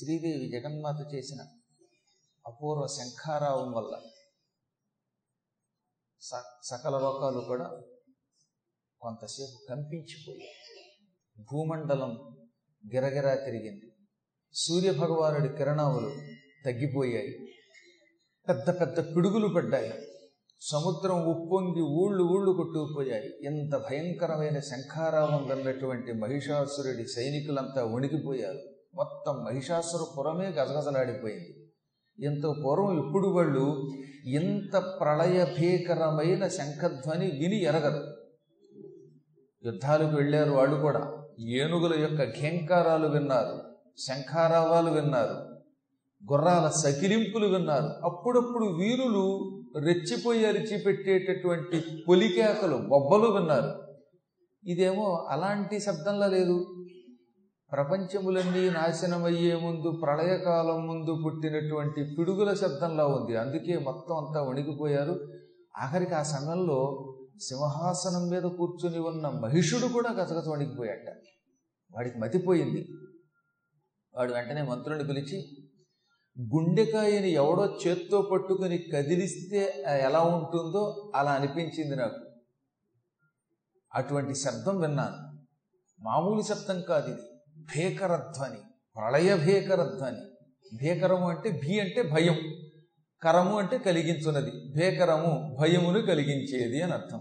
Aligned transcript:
శ్రీదేవి 0.00 0.48
జగన్మాత 0.48 1.14
చేసిన 1.14 1.42
అపూర్వ 2.46 2.86
శంఖారావం 2.86 3.72
వల్ల 3.72 4.00
స 6.20 6.30
సకల 6.62 6.98
లోకాలు 6.98 7.40
కూడా 7.40 7.82
కొంతసేపు 9.00 9.66
కంపించిపోయాయి 9.70 10.92
భూమండలం 11.52 12.36
గిరగిరా 12.94 13.34
తిరిగింది. 13.34 13.92
సూర్యభగవానుడి 14.54 15.56
కిరణాలు 15.56 16.10
తగ్గిపోయాయి. 16.64 17.54
పెద్ద 18.48 18.80
పెద్ద 18.80 19.16
పిడుగులు 19.16 19.48
పడ్డాయి. 19.48 19.92
సముద్రం 20.60 21.24
ఉప్పొంగి 21.24 21.82
ఊళ్ళు 21.82 22.24
ఊళ్ళు 22.24 22.52
కొట్టుకుపోయాయి. 22.52 23.44
ఎంత 23.44 23.76
భయంకరమైన 23.76 24.60
శంఖారావం 24.60 25.48
విన్నటువంటి 25.48 26.12
మహిషాసురుడి 26.12 27.08
సైనికులంతా 27.08 27.84
వణికిపోయారు. 27.84 28.69
మొత్తం 28.94 29.44
మహిషాసుర 29.44 30.00
పురమే 30.18 30.46
గజగజలాడిపోయింది. 30.46 31.56
ఇంత 32.18 32.46
పూర్వం 32.46 33.06
ఇప్పుడు 33.06 33.28
వాళ్ళు 33.28 33.90
ఇంత 34.26 34.76
ప్రళయభీకరమైన 35.00 36.48
శంఖధ్వని 36.48 37.26
విని 37.26 37.62
ఎరగరు. 37.62 38.02
యుద్ధాలకు 39.66 40.16
వెళ్ళారు 40.16 40.50
వాళ్ళు 40.50 40.76
కూడా. 40.76 41.12
ఏనుగుల 41.40 42.00
యొక్క 42.00 42.40
ఘేంకారాలు 42.40 43.06
విన్నారు 43.06 43.56
శంఖారావాలు 43.98 44.90
విన్నారు 44.90 45.50
గుర్రాల 46.32 46.68
సకిలింపులు 46.68 47.46
విన్నారు. 47.46 48.04
అప్పుడప్పుడు 48.04 48.64
వీరులు 48.64 49.24
రెచ్చిపోయి 49.78 50.46
అరిచిపెట్టేటటువంటి 50.46 51.80
పొలికేకలు 52.08 52.76
బొబ్బలు 52.76 53.28
విన్నారు. 53.30 53.72
ఇదేమో 54.64 55.26
అలాంటి 55.30 55.80
శబ్దంలా 55.80 56.26
లేదు. 56.26 56.79
ప్రపంచములన్నీ 57.72 58.70
నాశనమయ్యే 58.70 59.54
ముందు 59.54 60.00
ప్రళయకాలం 60.02 60.86
ముందు 60.86 61.22
పుట్టినటువంటి 61.24 62.14
పిడుగుల 62.18 62.54
శబ్దంలా 62.54 63.06
ఉంది. 63.06 63.36
అందుకే 63.36 63.78
మొత్తం 63.78 64.16
అంతా 64.16 64.42
వణికిపోయారు. 64.42 65.32
ఆఖరికి 65.78 66.14
ఆ 66.14 66.22
సమయంలో 66.22 67.12
సింహాసనం 67.42 68.28
మీద 68.28 68.42
కూర్చుని 68.42 68.98
ఉన్న 68.98 69.28
మహిషుడు 69.28 69.92
కూడా 69.92 70.12
గతగత 70.12 70.48
వణికిపోయాట. 70.48 71.14
వాడికి 71.96 72.18
మతిపోయింది. 72.18 72.88
వాడు 74.14 74.32
వెంటనే 74.32 74.62
మంత్రుని 74.62 75.04
పిలిచి 75.04 75.48
గుండెకాయని 76.40 77.30
ఎవడో 77.32 77.78
చేత్తో 77.86 78.28
పట్టుకుని 78.32 78.78
కదిలిస్తే 78.78 79.84
ఎలా 79.86 80.20
ఉంటుందో 80.20 81.12
అలా 81.16 81.30
అనిపించింది 81.30 81.96
నాకు. 81.96 82.30
అటువంటి 83.94 84.34
శబ్దం 84.34 84.80
విన్నాను. 84.80 85.38
మామూలు 86.02 86.42
శబ్దం 86.42 86.80
కాదు 86.80 87.10
ఇది. 87.10 87.22
భీకరధ్వని 87.76 88.58
ప్రళయ 88.96 89.36
భీకరధ్వని. 89.36 90.20
భీకరము 90.76 91.28
అంటే 91.28 91.60
భీ 91.64 91.78
అంటే 91.78 92.02
భయం 92.02 92.38
కరము 93.22 93.58
అంటే 93.58 93.78
కలిగించున్నది. 93.78 94.50
భీకరము 94.50 95.56
భయమును 95.60 96.00
కలిగించేది 96.00 96.82
అని 96.82 96.92
అర్థం. 96.92 97.20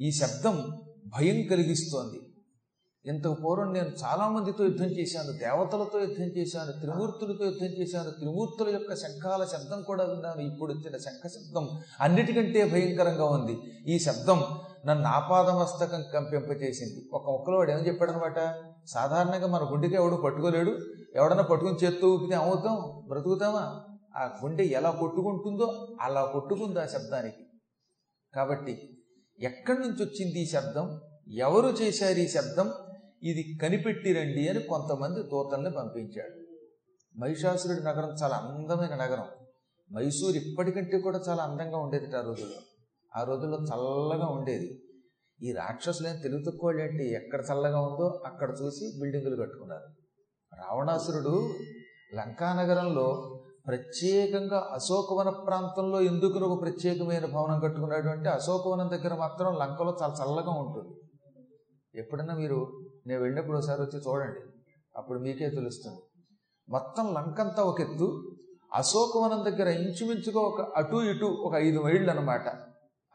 ఈ 0.00 0.10
శబ్దం 0.10 0.80
భయం 1.06 1.42
కలిగిస్తోంది. 1.42 2.20
ఇంతకు 3.06 3.34
పూర్వం 3.34 3.72
నేను 3.72 3.88
చాలామందితో 4.04 4.64
యుద్ధం 4.64 4.86
చేశాను 4.86 5.32
దేవతలతో 5.32 6.00
యుద్ధం 6.00 6.24
చేశాను 6.24 6.72
త్రిమూర్తులతో 6.72 7.44
యుద్ధం 7.44 7.66
చేశాను. 7.66 8.10
త్రిమూర్తుల 8.10 8.68
యొక్క 8.68 8.94
శంఖాల 8.94 9.44
శబ్దం 9.44 9.82
కూడా 9.82 10.04
విన్నాను. 10.04 10.40
ఇప్పుడు 10.40 10.72
వచ్చిన 10.72 10.96
శంఖ 10.96 11.26
శబ్దం 11.26 11.68
అన్నిటికంటే 12.00 12.64
భయంకరంగా 12.64 13.24
ఉంది. 13.24 13.58
ఈ 13.94 13.98
శబ్దం 13.98 14.44
నన్ను 14.86 15.06
ఆపాదమస్తకం 15.06 16.04
కంపింపచేసింది. 16.14 17.08
ఒక 17.12 17.26
ఒక్కలో 17.26 17.56
వాడు 17.56 17.70
ఏమని 17.70 17.86
చెప్పాడనమాట? 17.86 18.38
సాధారణంగా 18.86 19.46
మన 19.46 19.68
గుండెకి 19.72 19.94
ఎవడు 19.94 20.16
పట్టుకోలేడు? 20.16 20.78
ఎవడన్నా 21.14 21.44
పట్టుకుని 21.44 21.86
చేత్తో 21.86 22.08
ఊపితే 22.08 22.34
అవుతాం 22.34 23.08
బ్రతుకుతామా? 23.08 23.84
ఆ 24.16 24.40
గుండె 24.44 24.64
ఎలా 24.64 24.90
కొట్టుకుంటుందో 24.90 25.96
అలా 26.00 26.24
కొట్టుకుంది 26.24 26.80
ఆ 26.80 26.86
శబ్దానికి. 26.86 27.46
కాబట్టి 28.34 28.98
ఎక్కడి 29.40 29.78
నుంచి 29.78 30.04
వచ్చింది 30.04 30.40
ఈ 30.40 30.46
శబ్దం? 30.46 31.00
ఎవరు 31.28 31.66
చేశారు 31.66 32.18
ఈ 32.18 32.28
శబ్దం? 32.28 32.72
ఇది 33.22 33.58
కనిపెట్టిరండి 33.62 34.48
అని 34.48 34.60
కొంతమంది 34.60 35.22
దూతల్ని 35.22 35.70
పంపించాడు. 35.70 36.46
మహిషాసురుడి 37.18 37.80
నగరం 37.80 38.10
చాలా 38.22 38.36
అందమైన 38.36 38.94
నగరం. 38.94 39.24
మైసూరు 39.92 40.36
ఇప్పటికంటే 40.36 41.00
కూడా 41.00 41.18
చాలా 41.28 41.42
అందంగా 41.42 41.78
ఉండేది 41.78 42.16
ఆ 42.16 42.20
రోజుల్లో. 42.20 42.60
ఆ 43.16 43.24
రోజుల్లో 43.24 43.58
చల్లగా 43.58 44.26
ఉండేది. 44.26 44.82
ఈ 45.42 45.52
రాక్షసులేం 45.52 46.16
తెలుగు 46.16 46.50
తక్కువ 46.50 46.70
ఎక్కడ 47.00 47.40
చల్లగా 47.40 47.80
ఉందో 47.80 48.22
అక్కడ 48.26 48.50
చూసి 48.62 49.00
బిల్డింగులు 49.00 49.42
కట్టుకున్నారు. 49.42 49.84
రావణాసురుడు 50.56 51.54
లంకానగరంలో 52.14 53.40
ప్రత్యేకంగా 53.66 54.70
అశోకవన 54.72 55.28
ప్రాంతంలో 55.28 56.00
ఎందుకు 56.00 56.38
ఒక 56.38 56.62
ప్రత్యేకమైన 56.62 57.26
భవనం 57.26 57.60
కట్టుకున్నాడు 57.60 58.08
అంటే 58.08 58.28
అశోకవనం 58.28 58.88
దగ్గర 58.88 59.14
మాత్రం 59.14 59.54
లంకలో 59.54 59.98
చాలా 60.02 60.14
చల్లగా 60.24 60.50
ఉంటుంది. 60.50 61.00
ఎప్పుడైనా 62.00 62.34
మీరు 62.34 62.80
నేను 63.06 63.20
వెళ్ళినప్పుడు 63.20 63.58
ఒకసారి 63.58 63.82
వచ్చి 63.82 63.98
చూడండి. 63.98 64.40
అప్పుడు 64.96 65.18
మీకే 65.18 65.50
తెలుస్తుంది. 65.50 66.00
మొత్తం 66.68 67.14
లంకంతా 67.14 67.62
ఒక 67.62 67.80
ఎత్తు 67.80 68.36
అశోకవనం 68.74 69.44
దగ్గర 69.44 69.68
ఇంచుమించుగా 69.68 70.40
ఒక 70.40 70.60
అటు 70.60 70.96
ఇటు 70.96 71.24
ఒక 71.24 71.54
ఐదు 71.54 71.82
మైళ్ళు 71.82 72.10
అనమాట 72.10 72.65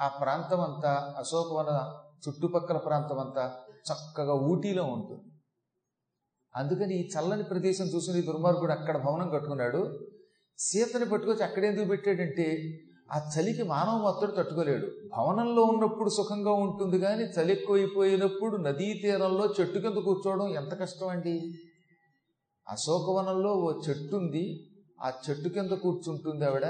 ఆ 0.01 0.07
ప్రాంతం 0.07 0.61
అంతా 0.61 1.15
అశోకవన 1.17 1.93
చుట్టుపక్కల 2.27 2.77
ప్రాంతం 2.77 3.19
అంతా 3.19 3.43
చక్కగా 3.89 4.33
ఊటీలో 4.33 4.83
ఉంటుంది. 4.83 5.31
అందుకని 6.55 6.93
ఈ 6.95 7.09
చల్లని 7.09 7.43
ప్రదేశం 7.43 7.85
చూసిన 7.85 8.21
దుర్మార్గుడు 8.21 8.71
అక్కడ 8.71 8.97
భవనం 8.97 9.29
కట్టుకున్నాడు. 9.29 9.99
సీతని 10.59 11.09
పట్టుకొచ్చి 11.09 11.43
అక్కడెందుకు 11.43 11.87
పెట్టాడంటే 11.87 12.47
ఆ 13.11 13.31
చలికి 13.33 13.63
మానవ 13.63 13.97
మాత్రుడు 13.97 14.31
తట్టుకోలేడు. 14.31 14.87
భవనంలో 15.17 15.63
ఉన్నప్పుడు 15.63 16.09
సుఖంగా 16.09 16.51
ఉంటుంది 16.51 16.99
కానీ 16.99 17.23
చలి 17.23 17.51
ఎక్కువైపోయినప్పుడు 17.51 18.57
నదీ 18.57 18.93
తీరంలో 18.93 19.53
చెట్టు 19.59 19.79
కింద 19.79 19.95
కూర్చోవడం 19.95 20.49
ఎంత 20.49 20.73
కష్టం 20.73 21.07
అండి? 21.07 21.53
అశోకవనంలో 22.69 23.53
ఓ 23.53 23.81
చెట్టు 23.89 24.15
ఉంది. 24.15 24.69
ఆ 25.01 25.11
చెట్టు 25.29 25.49
కింద 25.49 25.69
కూర్చుంటుంది 25.69 26.45
ఆవిడ. 26.45 26.65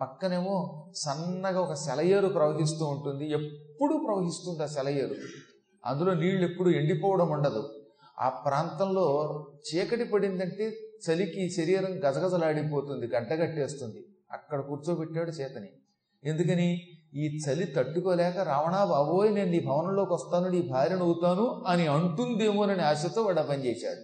పక్కనేమో 0.00 0.86
సన్నగా 0.96 1.60
ఒక 1.60 1.74
సెలయేరు 1.74 2.28
ప్రవహిస్తూ 2.28 2.86
ఉంటుంది. 2.86 3.30
ఎప్పుడు 3.30 4.04
ప్రవహిస్తుంది 4.06 4.62
ఆ 4.62 4.66
సెలయేరు. 4.66 5.14
అందులో 5.86 6.14
నీళ్ళు 6.14 6.44
ఎప్పుడు 6.44 6.70
ఎండిపోవడం 6.70 7.28
ఉండదు. 7.28 7.74
ఆ 8.18 8.28
ప్రాంతంలో 8.28 9.04
చీకటి 9.56 10.04
పడిందంటే 10.04 10.76
చలికి 11.10 11.50
శరీరం 11.50 12.10
గజగజలాడిపోతుంది 12.10 13.06
గడ్డగట్టేస్తుంది 13.06 14.04
అక్కడ 14.32 14.60
కూర్చోబెట్టాడు 14.60 15.30
చేతని. 15.30 15.68
ఎందుకని? 16.24 16.80
ఈ 17.14 17.38
చలి 17.38 17.66
తట్టుకోలేక 17.66 18.38
రావణా 18.38 18.84
బాబోయ్ 18.84 19.34
నేను 19.34 19.50
నీ 19.50 19.60
భవనంలోకి 19.60 20.12
వస్తాను 20.12 20.48
నీ 20.48 20.62
భార్యను 20.62 21.04
అవుతాను 21.04 21.64
అని 21.66 21.86
అంటుందేమోనని 21.86 22.82
ఆశతో 22.82 23.22
వాడు 23.22 23.40
ఆ 23.40 23.42
పని 23.42 23.66
చేశాడు. 23.66 24.00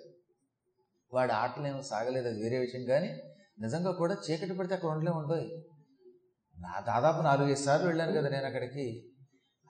వాడి 1.15 1.33
ఆటలేమో 1.33 1.83
సాగలేదు 1.83 2.29
అది 2.29 2.43
వేరే 2.43 2.59
విషయం. 2.59 2.85
కానీ 2.85 3.21
నిజంగా 3.61 3.93
కూడా 3.93 4.17
చీకటి 4.31 4.55
పడితే 4.55 4.75
అక్కడ 4.75 4.89
ఉండలే 4.89 5.13
ఉండవు 5.13 5.74
నా 6.65 6.81
దాదాపు 6.81 7.23
నాలుగైదు 7.23 7.65
సార్లు 7.65 7.87
వెళ్ళాను 7.87 8.13
కదా 8.13 8.29
నేను 8.29 8.47
అక్కడికి. 8.47 9.05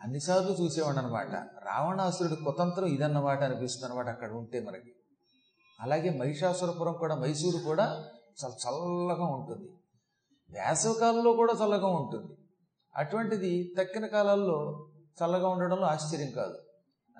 అన్నిసార్లు 0.03 0.53
చూసేవాడు 0.53 0.99
అనమాట 0.99 1.33
రావణాసురుడి 1.65 2.37
కుతంత్రం 2.37 2.87
ఇదన్నమాట 2.87 3.43
అనిపిస్తుంది 3.43 3.93
అనమాట 3.93 4.09
అక్కడ 4.09 4.33
ఉంటే 4.33 4.61
మనకి. 4.61 4.93
అలాగే 5.81 6.19
మహిషాసురపురం 6.19 6.93
కూడా 6.93 7.15
మైసూరు 7.15 7.59
కూడా 7.59 7.85
చాలా 8.45 8.55
చల్లగా 8.55 9.27
ఉంటుంది. 9.27 9.69
వేసవకాలంలో 10.51 11.33
కూడా 11.33 11.53
చల్లగా 11.53 11.87
ఉంటుంది. 11.87 12.33
అటువంటిది 12.97 13.75
తక్కిన 13.79 14.07
కాలాల్లో 14.07 14.87
చల్లగా 15.25 15.49
ఉండడంలో 15.49 15.87
ఆశ్చర్యం 15.87 16.31
కాదు. 16.31 16.55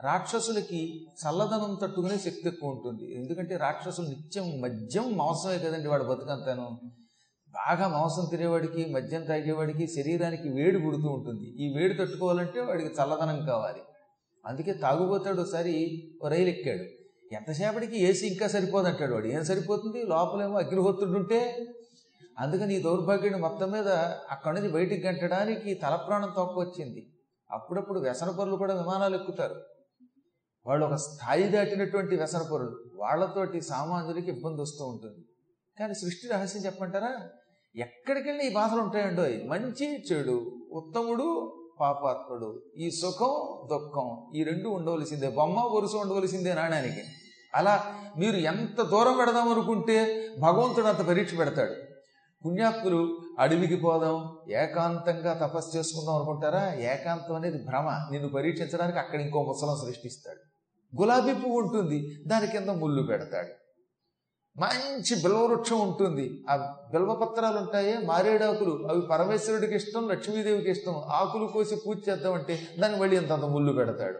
రాక్షసులకి 0.03 1.07
చల్లదనం 1.07 1.79
తట్టుకునే 1.83 2.17
శక్తి 2.17 2.43
ఎక్కువ 2.47 2.71
ఉంటుంది. 2.71 3.21
ఎందుకంటే 3.21 3.57
రాక్షసులు 3.57 4.07
నిత్యం 4.07 4.61
మద్యం 4.61 5.17
మాంసమే 5.17 5.59
కదండి 5.59 5.89
వాడు 5.89 6.05
బతుకంతాను. 6.05 6.81
బాగా 7.55 7.89
మాంసం 7.89 8.29
తినేవాడికి 8.31 8.93
మద్యం 8.93 9.25
తాగేవాడికి 9.25 9.87
శరీరానికి 9.87 10.49
వేడి 10.49 10.79
పుడుతూ 10.79 11.09
ఉంటుంది. 11.09 11.65
ఈ 11.65 11.75
వేడి 11.77 11.95
తట్టుకోవాలంటే 11.95 12.61
వాడికి 12.61 12.89
చల్లదనం 12.89 13.47
కావాలి. 13.47 13.81
అందుకే 14.47 14.73
తాగుబోతాడు 14.73 15.41
ఒకసారి 15.41 15.73
రైలు 16.29 16.49
ఎక్కాడు. 16.49 16.85
ఎంతసేపటికి 17.35 18.03
ఏసీ 18.03 18.27
ఇంకా 18.27 18.47
సరిపోదంటాడు 18.47 19.15
వాడు. 19.15 19.27
ఏం 19.27 19.45
సరిపోతుంది? 19.45 20.03
లోపలేమో 20.03 20.59
అగ్నిహోత్రుడు 20.59 21.19
ఉంటే 21.19 21.67
అందుకని 22.39 22.75
ఈ 22.75 22.83
దౌర్భాగ్యుడు 22.83 23.39
మొత్తం 23.39 23.71
మీద 23.71 23.89
అక్కడి 24.31 24.61
నుంచి 24.61 24.73
బయటికి 24.73 25.07
గంటడానికి 25.07 25.75
తలప్రాణం 25.75 26.29
తక్కువచ్చింది 26.29 27.07
అప్పుడప్పుడు 27.51 28.01
వ్యసన 28.01 28.31
పరులు 28.31 28.57
కూడా 28.57 28.75
విమానాలు 28.75 29.15
ఎక్కుతారు. 29.15 29.55
వాళ్ళు 30.67 30.87
ఒక 30.87 30.95
స్థాయి 30.95 31.43
దాటినటువంటి 31.43 32.17
వ్యసన 32.17 32.43
పరులు. 32.53 32.85
వాళ్ళతోటి 32.95 33.61
సామాన్యులకి 33.61 34.31
ఇబ్బంది 34.31 34.63
వస్తూ 34.63 34.87
ఉంటుంది. 34.87 35.25
కానీ 35.81 35.95
సృష్టి 35.95 36.29
రహస్యం 36.29 36.65
చెప్పంటారా 36.65 37.17
ఎక్కడికి 37.77 38.29
వెళ్ళి 38.29 38.47
ఈ 38.47 38.53
బాధలు 38.53 38.81
ఉంటాయండో 38.81 39.23
మంచి 39.23 40.05
చెడు 40.13 40.53
ఉత్తముడు 40.73 41.61
పాపాత్ముడు. 41.81 42.63
ఈ 42.77 42.91
సుఖం 42.91 43.69
దుఃఖం 43.73 44.27
ఈ 44.37 44.45
రెండు 44.45 44.69
ఉండవలసిందే. 44.69 45.31
బొమ్మ 45.31 45.61
వరుస 45.61 45.95
ఉండవలసిందే 45.95 46.55
నాణానికి 46.55 47.03
అలా 47.55 47.95
మీరు 48.19 48.37
ఎంత 48.37 48.83
దూరం 48.83 49.17
పెడదాం 49.17 49.49
అనుకుంటే 49.49 50.29
భగవంతుడు 50.41 50.87
అంత 50.87 50.99
పరీక్ష 50.99 51.39
పెడతాడు. 51.39 51.75
పుణ్యాత్ములు 52.47 53.19
అడవికి 53.39 53.77
పోదాం 53.77 54.39
ఏకాంతంగా 54.51 55.33
తపస్సు 55.33 55.77
చేసుకుందాం 55.77 56.17
అనుకుంటారా? 56.17 56.75
ఏకాంతం 56.75 57.35
అనేది 57.35 57.65
భ్రమ. 57.65 58.09
నిన్ను 58.11 58.29
పరీక్షించడానికి 58.29 58.99
అక్కడ 58.99 59.21
ఇంకో 59.21 59.43
ముసలం 59.43 59.77
సృష్టిస్తాడు. 59.87 60.41
గులాబీ 61.01 61.35
పువ్వు 61.35 61.61
ఉంటుంది 61.61 62.25
దాని 62.27 62.47
కింద 62.47 62.69
ముళ్ళు 62.69 63.03
పెడతాడు. 63.03 63.64
మంచి 64.59 65.23
బిల్వవృక్షం 65.23 65.81
ఉంటుంది. 65.81 66.45
ఆ 66.51 66.57
బిల్వపత్రాలు 66.93 67.59
ఉంటాయే 67.59 67.99
మారేడాకులు 68.05 68.89
అవి 68.91 69.01
పరమేశ్వరుడికి 69.01 69.75
ఇష్టం 69.75 70.09
లక్ష్మీదేవికి 70.09 70.71
ఇష్టం. 70.71 71.03
ఆకులు 71.09 71.47
కోసి 71.47 71.77
పూజ 71.87 71.97
చేద్దామంటే 72.09 72.69
దానికి 72.79 73.01
మళ్ళీ 73.01 73.17
ఇంతంత 73.17 73.45
ముళ్ళు 73.45 73.73
పెడతాడు. 73.73 74.19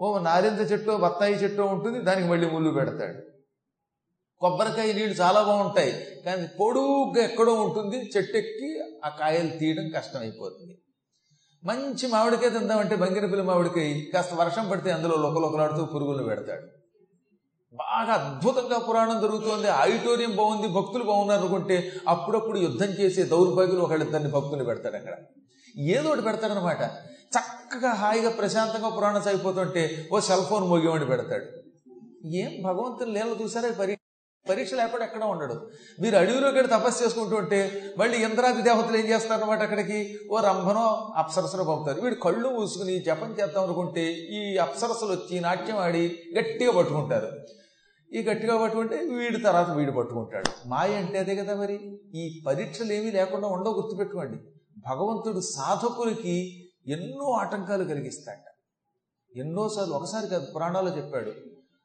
ఓ 0.00 0.18
నారింజ 0.18 0.72
చెట్టు 0.72 0.92
బత్తాయి 0.92 1.34
చెట్టు 1.34 1.62
ఉంటుంది 1.62 2.00
దానికి 2.00 2.28
మళ్ళీ 2.28 2.50
ముళ్ళు 2.50 2.70
పెడతాడు. 2.70 3.20
కొబ్బరికాయ 4.40 4.92
నీళ్ళు 4.92 5.14
చాలా 5.14 5.42
బాగుంటాయి. 5.42 5.92
కానీ 6.26 6.48
పొడుగ్గా 6.60 7.24
ఎక్కడో 7.24 7.54
ఉంటుంది 7.54 8.10
చెట్టు 8.16 8.36
ఎక్కి 8.36 8.80
ఆ 9.04 9.08
కాయలు 9.08 9.58
తీయడం 9.58 9.88
కష్టమైపోతుంది. 9.88 10.78
మంచి 11.64 12.06
మామిడికాయ 12.06 12.50
తిందామంటే 12.50 12.96
బంగిరపల్లి 12.96 13.42
మామిడికాయ 13.42 14.00
కాస్త 14.14 14.34
వర్షం 14.34 14.68
పడితే 14.68 14.90
అందులో 14.90 15.16
లొకలొకలాడుతూ 15.16 15.84
పురుగులు 15.84 16.22
పెడతాడు. 16.22 16.75
బాగా 17.76 18.12
అద్భుతంగా 18.12 18.78
పురాణం 18.78 19.20
జరుగుతోంది. 19.20 19.68
ఆడిటోరియం 19.68 20.36
బాగుంది 20.36 20.68
భక్తులు 20.68 21.04
బాగున్నారు 21.04 21.40
అనుకుంటే 21.40 21.92
అప్పుడప్పుడు 22.08 22.58
యుద్ధం 22.58 22.86
చేసే 22.86 23.22
దౌర్భాగ్యులు 23.22 23.80
ఒకళ్ళిద్దరిని 23.80 24.30
భక్తులు 24.30 24.64
పెడతాడు 24.64 24.96
అక్కడ. 24.96 25.14
ఏదో 25.78 26.08
ఒకటి 26.08 26.22
పెడతాడనమాట 26.22 26.82
చక్కగా 27.36 27.92
హాయిగా 27.92 28.30
ప్రశాంతంగా 28.30 28.88
పురాణం 28.88 29.22
సాగిపోతుంటే 29.22 30.08
ఓ 30.12 30.20
సెల్ 30.20 30.44
ఫోన్ 30.44 30.64
మోగేవాడిని 30.64 31.10
పెడతాడు. 31.10 31.46
ఏం 32.26 32.62
భగవంతుని 32.62 33.12
నీళ్ళు 33.12 33.36
చూసారా? 33.42 33.70
పరీక్ష 33.80 34.02
పరీక్ష 34.50 34.74
లేకపోతే 34.74 35.04
ఎక్కడ 35.04 35.24
ఉండడు. 35.24 35.70
మీరు 36.00 36.16
అడవిలోకి 36.16 36.54
వెళ్ళి 36.54 36.72
తపస్సు 36.72 37.04
చేసుకుంటూ 37.04 37.36
ఉంటే 37.36 37.82
మళ్ళీ 37.98 38.18
ఇంద్రాది 38.18 38.62
దేవతలు 38.62 38.96
ఏం 38.96 39.06
చేస్తారన్నమాట 39.06 39.62
అక్కడికి? 39.62 40.18
ఓ 40.30 40.40
రంభనో 40.40 41.12
అప్సరసను 41.16 41.64
పంపుతారు. 41.64 42.00
వీడు 42.00 42.14
కళ్ళు 42.14 42.48
మూసుకుని 42.48 42.98
జపం 42.98 43.36
చేద్దాం 43.40 43.64
అనుకుంటే 43.64 44.04
ఈ 44.10 44.56
అప్సరసలు 44.56 45.12
వచ్చి 45.12 45.40
నాట్యం 45.40 45.76
ఆడి 45.76 46.18
గట్టిగా 46.38 46.72
పట్టుకుంటారు. 46.72 47.30
ఈ 48.12 48.22
గట్టిగా 48.22 48.62
పట్టుకుంటే 48.62 48.96
వీడి 48.96 49.38
తర్వాత 49.38 49.70
వీడు 49.70 49.92
పట్టుకుంటాడు. 49.92 50.68
మాయ 50.68 50.94
అంటే 50.94 51.18
అదే 51.18 51.36
కదా 51.36 51.54
మరి? 51.54 51.98
ఈ 52.14 52.42
పరీక్షలు 52.46 52.92
ఏమీ 52.92 53.10
లేకుండా 53.10 53.48
ఉండవు 53.48 53.74
గుర్తుపెట్టుకోండి. 53.74 54.38
భగవంతుడు 54.78 55.40
సాధకులకి 55.40 56.68
ఎన్నో 56.86 57.30
ఆటంకాలు 57.30 57.84
కలిగిస్తాడ 57.84 58.36
ఎన్నోసార్లు 59.36 59.94
ఒకసారి 59.94 60.26
కాదు 60.26 60.46
పురాణాలు 60.56 60.96
చెప్పాడు. 60.96 61.32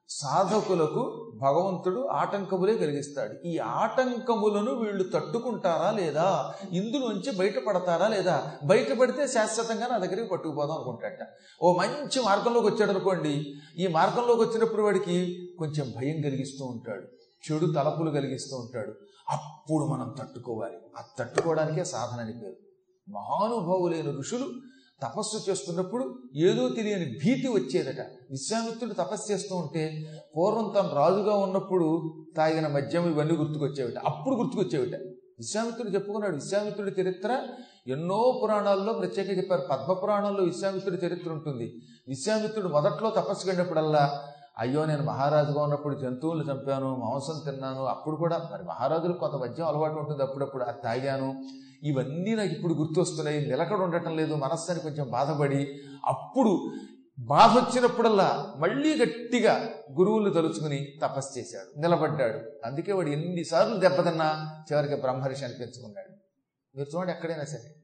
సాధకులకు 0.09 1.20
భగవంతుడు 1.41 2.07
ఆటంకములే 2.07 2.77
కలిగిస్తాడు. 2.77 3.47
ఈ 3.47 3.57
ఆటంకములను 3.57 4.75
వీళ్ళు 4.75 5.03
తట్టుకుంటారా 5.03 5.91
లేదా? 5.91 6.53
ఇందులోంచి 6.71 7.37
బయటపడతారా 7.37 8.07
లేదా? 8.07 8.51
బయటపడితే 8.65 9.27
శాశ్వతంగా 9.27 9.87
నా 9.87 9.97
దగ్గరికి 9.97 10.29
పట్టుకుపోదాం 10.29 10.71
అనుకుంటాట 10.71 11.27
ఓ 11.63 11.77
మంచి 11.77 12.21
మార్గంలోకి 12.25 12.67
వచ్చాడు 12.67 12.91
అనుకోండి. 12.91 13.53
ఈ 13.77 13.87
మార్గంలోకి 13.87 14.41
వచ్చినప్పుడు 14.41 14.81
వాడికి 14.81 15.37
కొంచెం 15.59 15.93
భయం 15.97 16.21
కలిగిస్తూ 16.21 16.65
ఉంటాడు. 16.65 17.03
చెడు 17.51 17.65
తలపులు 17.65 18.11
కలిగిస్తూ 18.11 18.57
ఉంటాడు. 18.57 18.93
అప్పుడు 19.29 19.85
మనం 19.85 20.15
తట్టుకోవాలి. 20.19 20.77
ఆ 20.97 21.03
తట్టుకోవడానికే 21.19 21.83
సాధన 21.83 22.21
అని 22.21 22.33
పేరు. 22.33 22.55
మహానుభావులైన 23.11 24.17
ఋషులు 24.17 24.49
తపస్సు 25.03 25.49
చేస్తున్నప్పుడు 25.49 26.19
ఏదో 26.35 26.69
తెలియని 26.69 27.05
భీతి 27.05 27.47
వచ్చేదట. 27.47 27.99
విశ్వామిత్రుడు 28.31 28.93
తపస్సు 28.93 29.31
చేస్తూ 29.31 29.55
ఉంటే 29.55 30.13
పూర్వం 30.37 30.73
తను 30.79 30.95
రాజుగా 30.95 31.35
ఉన్నప్పుడు 31.35 32.13
తాగిన 32.37 32.67
మద్యం 32.67 33.11
ఇవన్నీ 33.11 33.37
గుర్తుకొచ్చేవిట. 33.37 33.97
అప్పుడు 33.97 34.35
గుర్తుకొచ్చేవిట. 34.35 34.95
విశ్వామిత్రుడు 35.39 35.89
చెప్పుకున్నాడు 35.89 36.35
విశ్వామిత్రుడి 36.35 37.01
చరిత్ర 37.01 37.47
ఎన్నో 37.87 38.39
పురాణాల్లో 38.43 38.93
ప్రత్యేకంగా 38.93 39.37
చెప్పారు. 39.37 39.61
పద్మ 39.61 39.93
పురాణాల్లో 39.93 40.43
విశ్వామిత్రుడి 40.43 41.05
చరిత్ర 41.05 41.31
ఉంటుంది. 41.31 41.81
విశ్వామిత్రుడు 42.07 42.67
మొదట్లో 42.67 43.09
తపస్సు 43.09 43.47
వెళ్ళినప్పుడల్లా 43.47 44.30
అయ్యో 44.59 44.85
నేను 44.85 45.03
మహారాజుగా 45.03 45.63
ఉన్నప్పుడు 45.63 45.99
జంతువులు 45.99 46.51
చంపాను 46.51 46.95
మాంసం 46.95 47.51
తిన్నాను 47.51 47.85
అప్పుడు 47.85 48.15
కూడా 48.15 48.49
మరి 48.51 48.63
మహారాజులకు 48.63 49.17
కొంత 49.17 49.33
మద్యం 49.33 49.67
అలవాటు 49.67 49.93
ఉంటుంది 49.93 50.23
అప్పుడప్పుడు 50.23 50.63
అది 50.63 50.81
తాగాను. 50.83 51.43
ఇవన్నీ 51.83 52.35
నాకు 52.35 52.49
ఇప్పుడు 52.49 52.73
గుర్తొస్తున్నాయి. 52.73 53.45
నిలకడ 53.47 53.81
ఉండటం 53.81 54.17
లేదు 54.17 54.35
మనస్సుని 54.35 54.79
కొంచెం 54.79 55.09
బాధపడి 55.09 55.79
అప్పుడు 56.05 56.71
బాధ 57.19 57.49
వచ్చినప్పుడల్లా 57.49 58.53
మళ్ళీ 58.57 59.01
గట్టిగా 59.01 59.69
గురువులు 59.99 60.33
తలుచుకుని 60.33 60.87
తపస్సు 61.01 61.39
చేశాడు 61.39 61.79
నిలబడ్డాడు. 61.79 62.67
అందుకే 62.67 62.91
వాడు 62.91 63.09
ఎన్నిసార్లు 63.09 63.75
దెబ్బతిన్నా 63.75 64.55
చివరికి 64.71 64.95
బ్రహ్మర్షి 64.95 65.45
అనిపించుకున్నాడు. 65.45 66.11
మీరు 66.77 66.95
చూడండి 66.95 67.11
ఎక్కడైనా 67.11 67.43
సరే. 67.43 67.75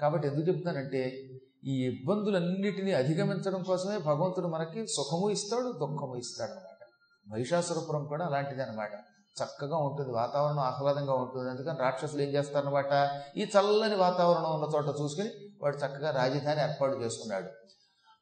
కాబట్టి 0.00 0.28
ఎందుకు 0.28 0.48
చెప్తానంటే 0.48 1.28
ఈ 1.66 1.74
ఇబ్బందులన్నిటినీ 1.84 2.92
అధిగమించడం 2.92 3.62
కోసమే 3.62 3.98
భగవంతుడు 3.98 4.46
మనకి 4.46 4.86
సుఖము 4.86 5.30
ఇస్తాడు 5.30 5.72
దుఃఖము 5.72 6.16
ఇస్తాడు 6.16 6.50
అనమాట 6.50 6.82
మహిషాసురపురం 7.26 8.06
కూడా 8.06 8.24
అలాంటిది 8.26 8.62
అనమాట 8.62 8.92
చక్కగా 9.36 9.76
ఉంటుంది 9.76 10.12
వాతావరణం 10.12 10.58
ఆహ్లాదంగా 10.58 11.14
ఉంటుంది. 11.14 11.50
అందుకని 11.50 11.78
రాక్షసులు 11.78 12.22
ఏం 12.22 12.28
చేస్తారనమాట 12.28 12.92
ఈ 13.36 13.44
చల్లని 13.44 13.96
వాతావరణం 13.96 14.52
ఉన్న 14.54 14.76
చోట 14.76 15.00
చూసుకుని 15.00 15.30
వాడు 15.62 15.76
చక్కగా 15.76 16.10
రాజధాని 16.10 16.60
ఏర్పాటు 16.60 16.96
చేసుకున్నాడు. 16.96 17.48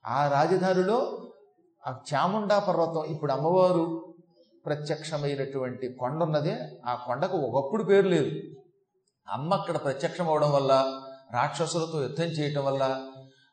ఆ 0.06 0.29
రాజధానిలో 0.29 1.19
ఆ 1.87 2.00
చాముండా 2.14 2.58
పర్వతం 2.58 3.05
ఇప్పుడు 3.05 3.32
అమ్మవారు 3.32 4.14
ప్రత్యక్షమైనటువంటి 4.67 5.88
కొండ 5.88 6.23
ఉన్నదే 6.23 6.58
ఆ 6.87 6.94
కొండకు 6.94 7.37
ఒకప్పుడు 7.37 7.85
పేరు 7.85 8.08
లేదు. 8.08 8.31
అమ్మ 9.29 9.55
అక్కడ 9.55 9.76
ప్రత్యక్షం 9.76 10.29
అవడం 10.29 10.52
వల్ల 10.52 10.73
రాక్షసులతో 11.32 12.02
యుద్ధం 12.02 12.25
చేయటం 12.25 12.64
వల్ల 12.64 12.85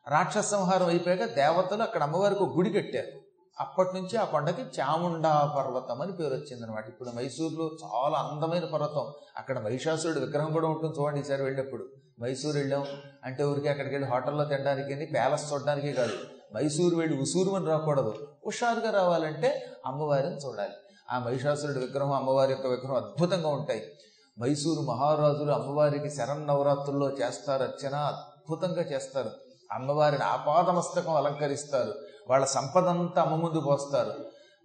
రాక్షస 0.08 0.44
సంహారం 0.44 0.86
అయిపోయాక 0.86 1.24
దేవతలు 1.24 1.82
అక్కడ 1.82 2.02
అమ్మవారికి 2.02 2.44
గుడి 2.44 2.70
కట్టారు. 2.70 3.20
అప్పటి 3.60 3.88
నుంచి 3.94 4.16
ఆ 4.16 4.24
కొండకి 4.24 4.62
చాముండా 4.62 5.54
పర్వతం 5.58 6.02
అని 6.02 6.12
పేరు 6.12 6.34
వచ్చిందనమాట 6.34 6.88
ఇప్పుడు 6.88 7.08
మైసూరులో 7.08 7.70
చాలా 7.84 8.18
అందమైన 8.18 8.64
పర్వతం. 8.64 9.12
అక్కడ 9.36 9.58
మహిషాసురుడు 9.58 10.20
విగ్రహం 10.20 10.52
కూడా 10.52 10.68
ఉంటుంది 10.68 11.00
చూడండి 11.00 11.20
ఈసారి 11.20 11.42
వెళ్ళినప్పుడు. 11.42 11.88
మైసూరు 12.22 12.58
వెళ్ళాం. 12.58 12.86
అంటే 13.24 13.44
ఊరికి 13.44 13.68
అక్కడికి 13.68 13.94
వెళ్ళి 13.94 14.10
హోటల్లో 14.10 14.44
తినడానికి 14.44 15.06
ప్యాలెస్ 15.12 15.52
చూడడానికి 15.52 15.92
కాదు. 15.92 16.12
మైసూరు 16.54 16.96
వెళ్ళి 16.96 17.22
ఉసూరు 17.22 17.50
అని 17.56 17.66
రాకూడదు. 17.66 18.28
హుషారుగా 18.46 18.90
రావాలంటే 18.90 19.66
అమ్మవారిని 19.86 20.36
చూడాలి. 20.36 20.72
ఆ 21.10 21.18
మహిషాసురుడి 21.18 21.78
విగ్రహం 21.78 22.12
అమ్మవారి 22.12 22.50
యొక్క 22.52 22.66
విగ్రహం 22.66 22.96
అద్భుతంగా 22.96 23.48
ఉంటాయి. 23.48 23.92
మైసూరు 24.40 24.80
మహారాజులు 24.80 25.52
అమ్మవారికి 25.52 26.10
శరన్నవరాత్రుల్లో 26.10 27.10
చేస్తారు 27.10 27.62
అర్చన 27.62 27.94
అద్భుతంగా 27.94 28.82
చేస్తారు. 28.82 29.30
అమ్మవారిని 29.72 30.22
ఆపాదమస్తకం 30.22 31.14
అలంకరిస్తారు. 31.14 31.94
వాళ్ళ 32.30 32.44
సంపదంతా 32.44 33.22
అమ్మ 33.22 33.36
ముందు 33.36 33.60
పోస్తారు. 33.60 34.12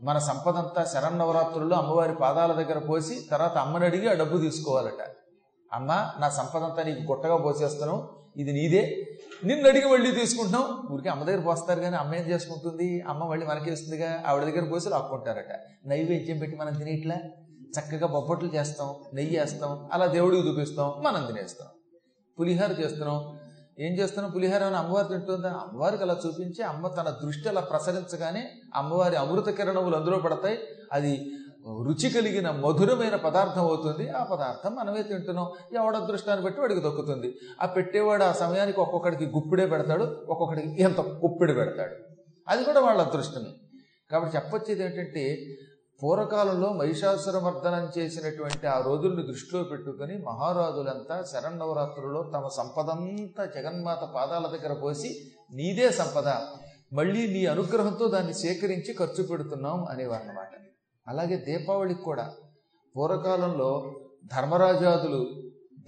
మన 0.01 0.17
సంపదంతా 0.17 0.83
శరన్నవరాత్రుల్లో 0.83 1.77
అమ్మవారి 1.77 2.15
పాదాల 2.15 2.51
దగ్గర 2.51 2.77
పోసి 2.77 3.27
తర్వాత 3.31 3.57
అమ్మని 3.57 3.85
అడిగి 3.85 4.09
ఆ 4.09 4.13
డబ్బు 4.13 4.37
తీసుకోవాలట. 4.37 5.11
అమ్మ 5.73 6.13
నా 6.19 6.29
సంపదంతా 6.29 6.83
నీకు 6.83 7.11
గుట్టగా 7.11 7.37
పోసేస్తాను. 7.37 8.09
ఇది 8.37 8.51
నీదే. 8.51 9.07
నిన్ను 9.43 9.69
అడిగి 9.69 9.91
మళ్ళీ 9.91 10.11
తీసుకుంటున్నాం. 10.11 10.87
ఊరికి 10.91 11.09
అమ్మ 11.09 11.23
దగ్గర 11.23 11.39
పోస్తారు 11.39 11.79
కానీ 11.79 11.95
అమ్మ 11.95 12.15
ఏం 12.15 12.21
చేసుకుంటుంది? 12.21 13.01
అమ్మ 13.01 13.23
మళ్ళీ 13.23 13.45
మనకి 13.45 13.59
మనకేస్తుందిగా 13.61 14.23
ఆవిడ 14.27 14.43
దగ్గర 14.43 14.69
పోసి 14.69 14.89
లాక్కుంటారట. 14.89 15.59
నైవేద్యం 15.85 16.37
పెట్టి 16.37 16.57
మనం 16.57 16.73
తినేట్లా? 16.73 17.15
చక్కగా 17.79 18.07
బొబ్బట్లు 18.07 18.47
చేస్తాం 18.47 18.95
నెయ్యి 19.13 19.39
వేస్తాం 19.39 19.89
అలా 19.93 20.05
దేవుడికి 20.05 20.47
చూపిస్తాం 20.47 20.93
మనం 21.03 21.25
తినేస్తాం. 21.25 21.67
పులిహార 22.39 22.71
చేస్తున్నాం. 22.71 23.39
ఏం 23.79 23.93
చేస్తున్నాం 23.93 24.31
పులిహార 24.31 24.63
అని 24.63 24.75
అమ్మవారు 24.75 25.07
తింటుందా? 25.07 25.49
అమ్మవారికి 25.49 26.03
అలా 26.03 26.17
చూపించి 26.27 26.63
అమ్మ 26.63 26.87
తన 26.87 27.15
దృష్టి 27.23 27.49
అలా 27.49 27.61
ప్రసరించగానే 27.61 28.49
అమ్మవారి 28.75 29.15
అమృత 29.15 29.49
కిరణములు 29.49 29.95
అందులో 29.95 30.17
పడతాయి. 30.17 30.59
అది 30.93 31.31
రుచి 31.83 32.09
కలిగిన 32.09 32.51
మధురమైన 32.51 33.15
పదార్థం 33.15 33.61
అవుతుంది. 33.61 34.09
ఆ 34.09 34.23
పదార్థం 34.23 34.75
మనమే 34.75 35.03
తింటున్నాం. 35.03 35.51
ఎవడ 35.73 35.97
దృష్టాన్ని 35.97 36.45
బట్టి 36.45 36.61
వాడికి 36.61 36.79
దొక్కుతుంది. 36.79 37.35
ఆ 37.61 37.65
పెట్టేవాడు 37.65 38.23
ఆ 38.23 38.31
సమయానికి 38.31 38.79
ఒక్కొక్కడికి 38.79 39.25
గుప్పిడే 39.25 39.65
పెడతాడు. 39.65 40.03
ఒక్కొక్కడికి 40.03 40.81
ఎంత 40.81 41.01
గుప్పిడి 41.01 41.53
పెడతాడు. 41.53 41.95
అది 42.47 42.63
కూడా 42.63 42.81
వాళ్ళ 42.81 43.01
అదృష్టమే. 43.01 43.51
కాబట్టి 44.11 44.37
చెప్పొచ్చేది 44.37 44.83
ఏంటంటే 44.83 45.45
పూర్వకాలంలో 46.03 46.73
మహిషాసురమర్దనం 46.73 47.91
చేసినటువంటి 47.97 48.67
ఆ 48.67 48.81
రోజుల్ని 48.81 49.23
దృష్టిలో 49.23 49.63
పెట్టుకుని 49.63 50.17
మహారాజులంతా 50.17 51.23
శరణవరాత్రులలో 51.31 52.31
తమ 52.35 52.47
సంపదంతా 52.47 53.45
జగన్మాత 53.45 54.11
పాదాల 54.15 54.47
దగ్గర 54.47 54.73
పోసి 54.73 55.31
నీదే 55.51 55.89
సంపద. 55.89 56.27
మళ్ళీ 56.93 57.27
నీ 57.27 57.45
అనుగ్రహంతో 57.45 58.07
దాన్ని 58.07 58.33
సేకరించి 58.33 58.93
ఖర్చు 58.93 59.23
పెడుతున్నాం 59.23 59.85
అనేవారన్నమాట. 59.85 60.49
అలాగే 61.07 61.35
దీపావళికి 61.37 62.01
కూడా. 62.01 62.31
పూర్వకాలంలో 62.95 63.95
ధర్మరాజాదులు 64.35 65.27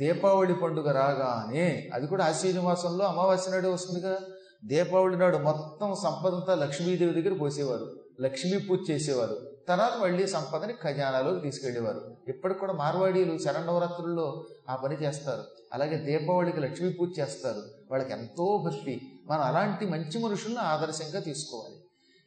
దీపావళి 0.01 0.53
పండుగ 0.53 0.91
రాగానే 0.91 1.89
అది 1.93 2.07
కూడా 2.07 2.25
ఆశ్వీజ 2.25 2.57
మాసంలో 2.57 3.05
అమావాస్య 3.05 3.51
నాడు 3.51 3.67
వస్తుందిగా 3.67 4.19
దీపావళి 4.65 5.17
నాడు 5.17 5.37
మొత్తం 5.37 5.95
సంపదంతా 6.03 6.55
లక్ష్మీదేవి 6.55 7.21
దగ్గర 7.21 7.37
పోసేవారు. 7.37 7.99
లక్ష్మీ 8.21 8.59
పూజ 8.59 8.79
చేసేవారు. 8.91 9.58
తర్వాత 9.69 9.97
మళ్ళీ 9.97 10.27
సంపదని 10.27 10.73
ఖజానాలోకి 10.73 11.39
తీసుకెళ్ళేవారు 11.39 12.17
ఇప్పటికి 12.27 12.59
కూడా 12.59 12.73
మార్వాడీలు 12.73 13.37
శరణవరాత్రుల్లో 13.37 14.45
ఆ 14.69 14.75
పని 14.75 14.95
చేస్తారు. 14.95 15.43
అలాగే 15.73 15.97
దీపావళికి 15.97 16.59
లక్ష్మీ 16.59 16.89
పూజ 16.89 17.19
చేస్తారు. 17.19 17.61
వాళ్ళకి 17.91 18.13
ఎంతో 18.13 18.63
భక్తి. 18.65 19.01
మనం 19.27 19.41
అలాంటి 19.41 19.85
మంచి 19.85 20.23
మనుషులను 20.23 20.59
ఆదర్శంగా 20.59 21.19
తీసుకోవాలి. 21.19 21.75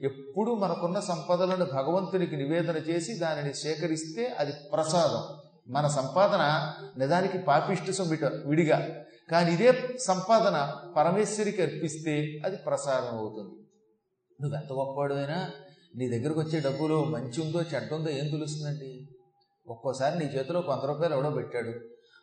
ఎప్పుడు 0.01 0.55
మనకున్న 0.55 1.01
సంపదలను 1.01 1.65
భగవంతునికి 1.65 2.37
నివేదన 2.37 2.77
చేసి 2.77 3.15
దానిని 3.15 3.55
సేకరిస్తే 3.55 4.27
అది 4.27 4.53
ప్రసాదం. 4.73 5.37
మన 5.69 5.87
సంపాదన 5.87 6.73
నిజానికి 6.99 7.39
పాపిష్టి 7.39 7.93
సొమ్మిట 7.93 8.25
విడిగా. 8.25 9.05
కానీ 9.31 9.53
ఇదే 9.53 9.97
సంపాదన 10.01 10.75
పరమేశ్వరికి 10.97 11.63
అర్పిస్తే 11.63 12.43
అది 12.45 12.57
ప్రసాదం 12.57 13.19
అవుతుంది. 13.19 13.51
నువ్వెంత 14.41 14.73
గొప్పవాడువైనా 14.73 15.51
నీ 15.97 16.09
దగ్గరకు 16.09 16.41
వచ్చే 16.41 16.61
డబ్బులో 16.61 17.05
మంచి 17.05 17.43
ఉందో 17.43 17.63
చెడ్డ 17.63 17.93
ఉందో 17.93 18.11
ఏం 18.11 18.29
తెలుస్తుందండి? 18.31 19.09
ఒక్కోసారి 19.67 20.19
నీ 20.19 20.25
చేతిలో 20.25 20.61
వంద 20.61 20.83
రూపాయలు 20.83 21.15
ఎవడో 21.15 21.31
పెట్టాడు. 21.31 21.73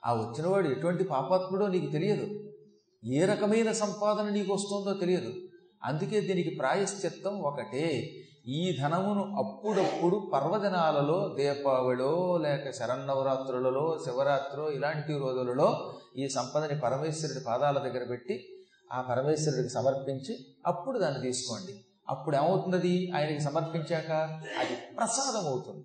ఆ 0.06 0.14
వచ్చినవాడు 0.14 0.68
ఎటువంటి 0.68 1.04
పాపాత్ముడో 1.04 1.68
నీకు 1.68 1.92
తెలియదు. 1.92 2.28
ఏ 3.06 3.26
రకమైన 3.26 3.72
సంపాదన 3.72 4.30
నీకు 4.30 4.54
వస్తుందో 4.54 4.94
తెలియదు. 4.94 5.34
అందుకే 5.84 6.22
దీనికి 6.22 6.50
ప్రాయశ్చిత్తం 6.50 7.40
ఒకటే. 7.40 8.14
ఈ 8.48 8.78
ధనమును 8.82 9.36
అప్పుడప్పుడు 9.36 10.30
పర్వదినాలలో 10.34 11.36
దీపావళిలో 11.38 12.38
లేక 12.38 12.72
శరన్నవరాత్రులలో 12.72 14.00
శివరాత్రో 14.06 14.72
ఇలాంటి 14.72 15.18
రోజులలో 15.18 15.94
ఈ 16.18 16.30
సంపదని 16.30 16.80
పరమేశ్వరుడి 16.80 17.40
పాదాల 17.48 17.78
దగ్గర 17.78 18.04
పెట్టి 18.10 18.48
ఆ 18.94 19.02
పరమేశ్వరుడికి 19.02 19.70
సమర్పించి 19.70 20.38
అప్పుడు 20.68 21.00
దాన్ని 21.00 21.22
తీసుకోండి. 21.22 21.86
అప్పుడు 22.10 22.36
ఏమవుతున్నది 22.36 23.12
ఆయనకి 23.16 23.40
సమర్పించాక 23.40 24.12
అది 24.60 24.76
ప్రసాదం 24.96 25.48
అవుతుంది 25.48 25.84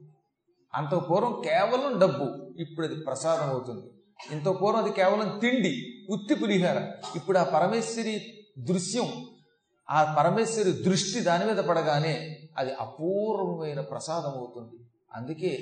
అంత 0.74 0.94
పూర్వం 1.10 1.42
కేవలం 1.42 1.98
డబ్బు 1.98 2.26
ఇప్పుడు 2.56 2.86
అది 2.86 3.04
ప్రసాదం 3.04 3.48
అవుతుంది 3.48 3.88
ఇంత 4.32 4.46
పూర్వం 4.60 4.82
అది 4.82 4.92
కేవలం 4.92 5.38
తిండి 5.38 5.72
ఉత్తి 6.10 6.34
పులిహార. 6.34 6.78
ఇప్పుడు 7.16 7.38
ఆ 7.38 7.42
పరమేశ్వరి 7.54 8.14
దృశ్యం 8.58 9.08
ఆ 9.88 10.14
పరమేశ్వరి 10.18 10.72
దృష్టి 10.82 11.20
దాని 11.20 11.44
మీద 11.44 11.58
పడగానే 11.58 12.14
అది 12.56 12.72
అపూర్వమైన 12.80 13.80
ప్రసాదం 13.80 14.34
అవుతుంది 14.36 14.76
అందుకే 15.14 15.52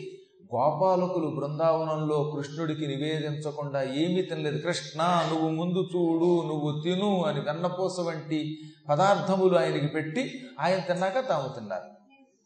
గోపాలకులు 0.55 1.27
బృందావనంలో 1.27 2.33
కృష్ణుడికి 2.37 2.87
నివేదించకుండా 2.87 3.83
ఏమీ 3.83 4.23
తినలేదు. 4.23 4.59
కృష్ణ 4.59 5.03
నువ్వు 5.03 5.49
ముందు 5.49 5.79
చూడు 5.79 6.47
నువ్వు 6.49 6.81
తిను 6.81 7.25
అని 7.25 7.41
వెన్నపూస 7.41 8.01
వంటి 8.01 8.59
పదార్థములు 8.89 9.59
ఆయనకి 9.59 9.87
పెట్టి 9.87 10.45
ఆయన 10.61 10.79
తిన్నాక 10.79 11.29
తాము 11.29 11.49
తిన్నారు. 11.55 12.03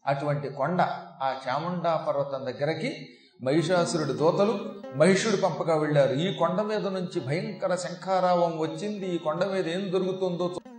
అటువంటి 0.07 0.49
కొండ 0.49 0.81
ఆ 1.21 1.35
చాముండా 1.49 2.05
పర్వతం 2.07 2.45
దగ్గరకి 2.45 3.09
మహిషాసురుడి 3.43 4.13
దోతలు 4.13 4.59
మహిషుడు 4.95 5.41
పంపగా 5.41 5.75
వెళ్ళారు. 5.75 6.13
ఈ 6.13 6.33
కొండ 6.33 6.61
మీద 6.61 6.87
నుంచి 6.87 7.19
భయంకర 7.19 7.75
శంఖారావం 7.75 8.59
వచ్చింది. 8.59 9.15
ఈ 9.15 9.17
కొండ 9.17 9.45
మీద 9.45 9.67
ఏం 9.67 9.91
దొరుకుతుందో 9.91 10.51
చూ- 10.53 10.76